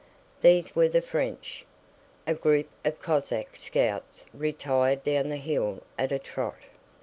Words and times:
These 0.41 0.75
were 0.75 0.89
the 0.89 0.99
French. 1.03 1.63
A 2.25 2.33
group 2.33 2.67
of 2.83 2.99
Cossack 2.99 3.55
scouts 3.55 4.25
retired 4.33 5.03
down 5.03 5.29
the 5.29 5.37
hill 5.37 5.83
at 5.95 6.11
a 6.11 6.17
trot. 6.17 6.55